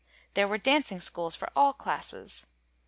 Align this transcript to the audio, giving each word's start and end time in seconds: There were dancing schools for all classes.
There 0.33 0.47
were 0.47 0.57
dancing 0.57 0.99
schools 0.99 1.35
for 1.35 1.51
all 1.55 1.73
classes. 1.73 2.47